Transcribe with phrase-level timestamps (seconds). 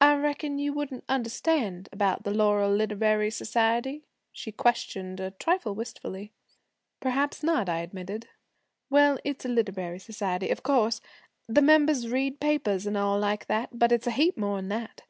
[0.00, 6.32] 'I reckon you wouldn't understand about the Laurel Literary Society?' she questioned a trifle wistfully.
[6.98, 8.26] 'Perhaps not,' I admitted.
[8.90, 11.00] 'Well, it's a literary society, of course.
[11.46, 15.02] The members read papers, and all like that, but it's a heap more'n that.